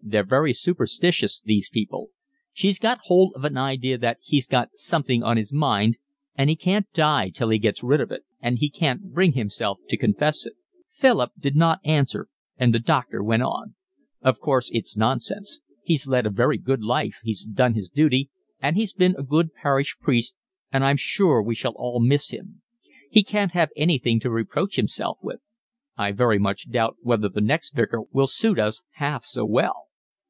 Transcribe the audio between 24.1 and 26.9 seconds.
to reproach himself with. I very much